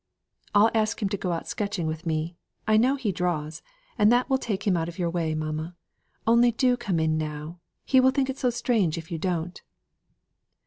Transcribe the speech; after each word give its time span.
"I'll 0.55 0.71
ask 0.73 0.99
him 0.99 1.09
to 1.09 1.15
go 1.17 1.31
out 1.31 1.47
sketching 1.47 1.85
with 1.85 2.07
me. 2.07 2.35
I 2.67 2.75
know 2.75 2.95
he 2.95 3.11
draws, 3.11 3.61
and 3.99 4.11
that 4.11 4.31
will 4.31 4.39
take 4.39 4.65
him 4.65 4.75
out 4.75 4.89
of 4.89 4.97
your 4.97 5.11
way, 5.11 5.35
mamma. 5.35 5.75
Only 6.25 6.51
do 6.51 6.75
come 6.75 6.99
in 6.99 7.19
now; 7.19 7.59
he 7.85 7.99
will 7.99 8.09
think 8.09 8.27
it 8.27 8.39
so 8.39 8.49
strange 8.49 8.97
if 8.97 9.11
you 9.11 9.19
don't." 9.19 9.61